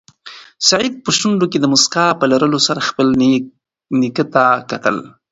[0.67, 3.07] سعید په شونډو کې د موسکا په لرلو سره خپل
[4.01, 4.95] نیکه ته کتل.